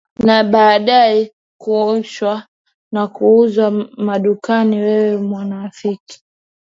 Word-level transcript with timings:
na 0.25 0.43
baadaye 0.43 1.33
kuoshwa 1.61 2.47
na 2.91 3.07
kuuzwa 3.07 3.71
madukani 3.97 4.79
wewe 4.79 5.15
unafikiri 5.15 6.17